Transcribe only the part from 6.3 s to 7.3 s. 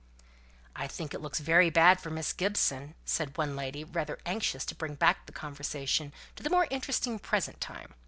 to the more interesting